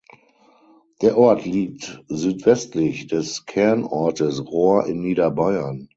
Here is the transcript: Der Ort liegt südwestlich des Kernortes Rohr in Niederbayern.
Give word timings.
Der 1.03 1.15
Ort 1.15 1.45
liegt 1.45 2.03
südwestlich 2.07 3.05
des 3.05 3.45
Kernortes 3.45 4.43
Rohr 4.43 4.87
in 4.87 4.99
Niederbayern. 4.99 5.89